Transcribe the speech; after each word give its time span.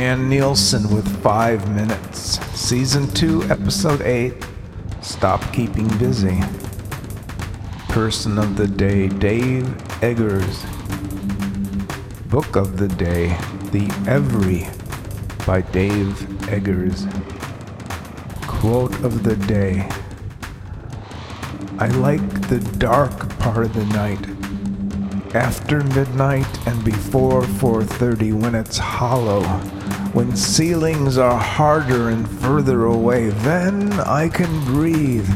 Dan 0.00 0.30
Nielsen 0.30 0.88
with 0.94 1.06
Five 1.22 1.70
Minutes, 1.76 2.40
Season 2.58 3.06
2, 3.08 3.50
Episode 3.50 4.00
8 4.00 4.32
Stop 5.02 5.42
Keeping 5.52 5.88
Busy. 5.98 6.40
Person 7.90 8.38
of 8.38 8.56
the 8.56 8.66
Day, 8.66 9.08
Dave 9.08 9.68
Eggers. 10.02 10.64
Book 12.30 12.56
of 12.56 12.78
the 12.78 12.88
Day, 12.88 13.36
The 13.72 13.92
Every 14.08 14.66
by 15.46 15.60
Dave 15.70 16.48
Eggers. 16.48 17.04
Quote 18.46 18.94
of 19.04 19.22
the 19.22 19.36
Day 19.36 19.86
I 21.78 21.88
like 21.88 22.48
the 22.48 22.60
dark 22.78 23.38
part 23.38 23.66
of 23.66 23.74
the 23.74 23.84
night 23.84 24.24
after 25.34 25.84
midnight 25.84 26.66
and 26.66 26.82
before 26.86 27.42
4:30 27.42 28.32
when 28.32 28.54
it's 28.54 28.78
hollow 28.78 29.42
when 30.12 30.36
ceilings 30.36 31.18
are 31.18 31.38
harder 31.38 32.08
and 32.08 32.28
further 32.28 32.84
away 32.84 33.30
then 33.30 33.92
I 33.92 34.28
can 34.28 34.64
breathe 34.64 35.28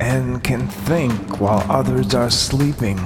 and 0.00 0.42
can 0.42 0.66
think 0.68 1.40
while 1.40 1.64
others 1.70 2.14
are 2.14 2.30
sleeping 2.30 2.98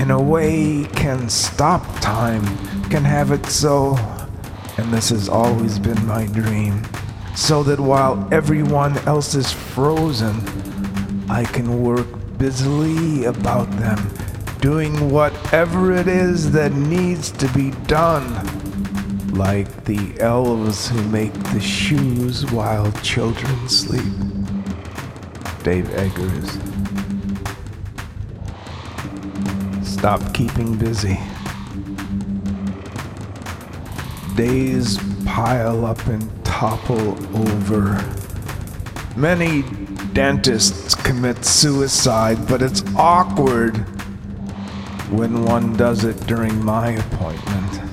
in 0.00 0.10
a 0.10 0.20
way 0.20 0.84
can 0.94 1.28
stop 1.28 1.84
time 2.00 2.44
can 2.88 3.04
have 3.04 3.30
it 3.30 3.46
so 3.46 3.96
and 4.78 4.92
this 4.92 5.10
has 5.10 5.28
always 5.28 5.78
been 5.78 6.06
my 6.06 6.26
dream 6.26 6.82
so 7.34 7.62
that 7.62 7.80
while 7.80 8.28
everyone 8.32 8.98
else 9.06 9.34
is 9.34 9.52
frozen 9.52 10.34
I 11.28 11.44
can 11.44 11.82
work 11.82 12.06
busily 12.38 13.24
about 13.24 13.70
them 13.78 13.98
doing 14.62 15.10
whatever 15.10 15.92
it 15.92 16.06
is 16.06 16.52
that 16.52 16.72
needs 16.72 17.32
to 17.32 17.48
be 17.48 17.72
done. 17.88 18.61
Like 19.32 19.84
the 19.86 20.14
elves 20.20 20.88
who 20.88 21.02
make 21.04 21.32
the 21.52 21.60
shoes 21.60 22.44
while 22.52 22.92
children 23.02 23.68
sleep. 23.68 24.12
Dave 25.62 25.88
Eggers. 25.94 26.58
Stop 29.88 30.34
keeping 30.34 30.76
busy. 30.76 31.18
Days 34.36 34.98
pile 35.24 35.86
up 35.86 36.04
and 36.08 36.44
topple 36.44 37.16
over. 37.36 38.04
Many 39.16 39.62
dentists 40.12 40.94
commit 40.94 41.44
suicide, 41.44 42.46
but 42.46 42.60
it's 42.60 42.82
awkward 42.96 43.76
when 45.10 45.44
one 45.44 45.74
does 45.76 46.04
it 46.04 46.18
during 46.26 46.62
my 46.64 46.90
appointment. 46.90 47.91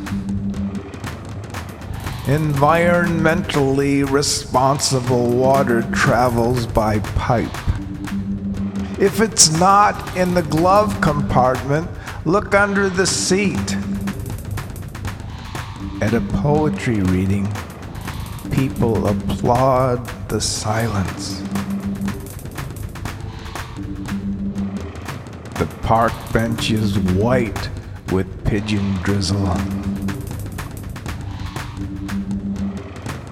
Environmentally 2.29 4.07
responsible 4.07 5.31
water 5.31 5.81
travels 5.91 6.67
by 6.67 6.99
pipe. 6.99 7.51
If 8.99 9.19
it's 9.19 9.49
not 9.59 10.15
in 10.15 10.35
the 10.35 10.43
glove 10.43 11.01
compartment, 11.01 11.89
look 12.25 12.53
under 12.53 12.87
the 12.87 13.07
seat. 13.07 13.75
At 16.03 16.13
a 16.13 16.21
poetry 16.43 17.01
reading, 17.01 17.51
people 18.51 19.07
applaud 19.07 20.05
the 20.29 20.39
silence. 20.39 21.39
The 25.57 25.65
park 25.81 26.13
bench 26.31 26.69
is 26.69 26.99
white 26.99 27.69
with 28.11 28.45
pigeon 28.45 28.97
drizzle. 28.97 29.47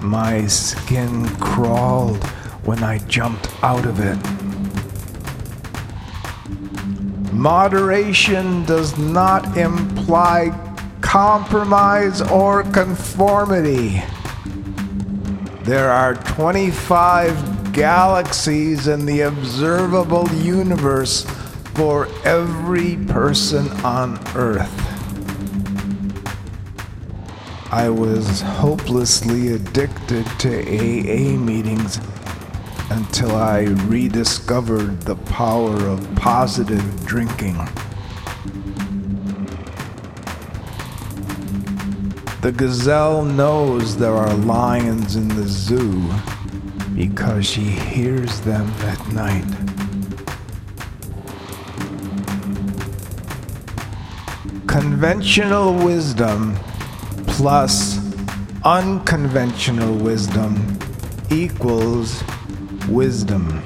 My 0.08 0.48
skin 0.48 1.28
crawled 1.36 2.24
when 2.64 2.82
I 2.82 3.00
jumped 3.00 3.50
out 3.62 3.86
of 3.86 4.00
it. 4.00 4.18
Moderation 7.34 8.64
does 8.64 8.98
not 8.98 9.58
imply 9.58 10.58
compromise 11.02 12.22
or 12.22 12.64
conformity. 12.64 14.02
There 15.64 15.92
are 15.92 16.16
25 16.16 17.74
galaxies 17.74 18.88
in 18.88 19.06
the 19.06 19.22
observable 19.22 20.30
universe 20.36 21.24
for 21.76 22.08
every 22.24 22.96
person 23.08 23.68
on 23.84 24.18
earth. 24.38 24.97
I 27.78 27.90
was 27.90 28.42
hopelessly 28.42 29.50
addicted 29.50 30.26
to 30.40 30.62
AA 30.62 31.38
meetings 31.38 32.00
until 32.90 33.36
I 33.36 33.66
rediscovered 33.86 35.02
the 35.02 35.16
power 35.16 35.76
of 35.86 36.16
positive 36.16 37.06
drinking. 37.06 37.56
The 42.42 42.52
gazelle 42.52 43.24
knows 43.24 43.96
there 43.96 44.16
are 44.16 44.34
lions 44.34 45.16
in 45.16 45.28
the 45.28 45.48
zoo 45.48 46.04
because 46.96 47.46
she 47.46 47.62
hears 47.62 48.42
them 48.42 48.68
at 48.86 49.08
night. 49.14 49.46
Conventional 54.66 55.76
wisdom 55.76 56.58
plus 57.38 58.00
unconventional 58.64 59.94
wisdom 59.94 60.76
equals 61.30 62.24
wisdom. 62.90 63.64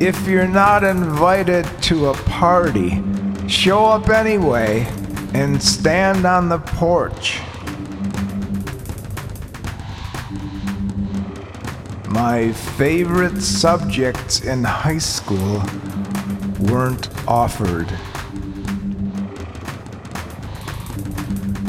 If 0.00 0.26
you're 0.26 0.48
not 0.48 0.82
invited 0.82 1.66
to 1.82 2.06
a 2.06 2.14
party, 2.14 3.00
show 3.46 3.84
up 3.86 4.08
anyway 4.08 4.88
and 5.34 5.62
stand 5.62 6.26
on 6.26 6.48
the 6.48 6.58
porch. 6.58 7.38
My 12.08 12.50
favorite 12.76 13.40
subjects 13.40 14.40
in 14.40 14.64
high 14.64 14.98
school 14.98 15.62
weren't 16.58 17.08
offered. 17.28 17.96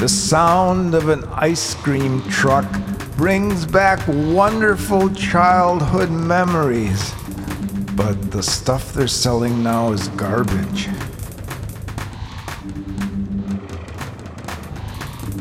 The 0.04 0.10
sound 0.10 0.94
of 0.94 1.08
an 1.08 1.24
ice 1.32 1.74
cream 1.76 2.20
truck 2.24 2.70
brings 3.16 3.64
back 3.64 4.06
wonderful 4.06 5.08
childhood 5.14 6.10
memories, 6.10 7.14
but 7.96 8.30
the 8.30 8.42
stuff 8.42 8.92
they're 8.92 9.08
selling 9.08 9.62
now 9.62 9.92
is 9.92 10.08
garbage. 10.08 10.88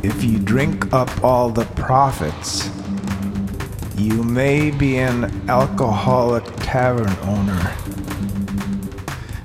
If 0.01 0.24
you 0.24 0.40
drink 0.40 0.94
up 0.94 1.09
all 1.22 1.50
the 1.50 1.66
profits, 1.75 2.69
you 3.97 4.24
may 4.24 4.72
be 4.72 4.97
an 4.97 5.50
alcoholic 5.50 6.45
tavern 6.59 7.13
owner. 7.24 7.75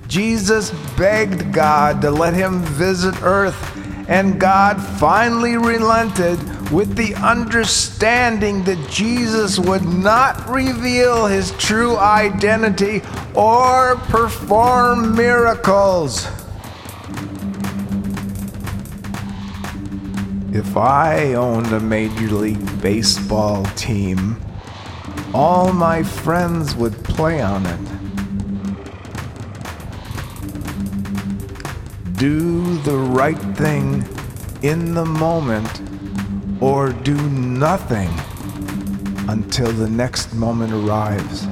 Jesus 0.06 0.70
begged 0.96 1.52
God 1.52 2.02
to 2.02 2.12
let 2.12 2.34
him 2.34 2.60
visit 2.60 3.20
earth, 3.22 3.77
and 4.08 4.40
God 4.40 4.82
finally 4.98 5.58
relented 5.58 6.38
with 6.72 6.96
the 6.96 7.14
understanding 7.16 8.64
that 8.64 8.90
Jesus 8.90 9.58
would 9.58 9.84
not 9.84 10.48
reveal 10.48 11.26
his 11.26 11.52
true 11.52 11.96
identity 11.98 13.02
or 13.34 13.96
perform 14.06 15.14
miracles. 15.14 16.26
If 20.52 20.76
I 20.78 21.34
owned 21.34 21.72
a 21.72 21.80
Major 21.80 22.28
League 22.28 22.82
Baseball 22.82 23.64
team, 23.76 24.40
all 25.34 25.74
my 25.74 26.02
friends 26.02 26.74
would 26.74 26.94
play 27.04 27.42
on 27.42 27.66
it. 27.66 28.07
Do 32.18 32.76
the 32.78 32.96
right 32.96 33.38
thing 33.56 34.04
in 34.62 34.92
the 34.92 35.04
moment 35.04 35.80
or 36.60 36.92
do 36.92 37.14
nothing 37.30 38.10
until 39.28 39.70
the 39.70 39.88
next 39.88 40.34
moment 40.34 40.72
arrives. 40.72 41.46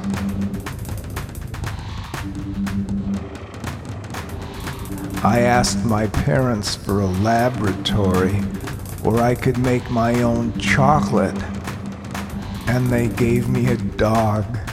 I 5.22 5.40
asked 5.40 5.84
my 5.84 6.08
parents 6.08 6.74
for 6.74 7.00
a 7.00 7.06
laboratory 7.06 8.34
where 9.02 9.22
I 9.22 9.36
could 9.36 9.58
make 9.58 9.88
my 9.88 10.22
own 10.22 10.58
chocolate, 10.58 11.40
and 12.66 12.88
they 12.88 13.06
gave 13.06 13.48
me 13.48 13.68
a 13.68 13.76
dog. 13.76 14.65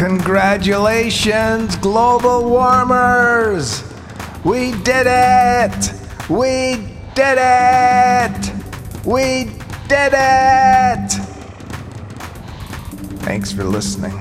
Congratulations, 0.00 1.76
global 1.76 2.48
warmers! 2.48 3.84
We 4.44 4.72
did 4.82 5.06
it! 5.06 5.92
We 6.30 6.88
did 7.14 7.36
it! 7.38 8.52
We 9.04 9.52
did 9.88 10.14
it! 10.14 11.10
Thanks 13.20 13.52
for 13.52 13.62
listening. 13.62 14.18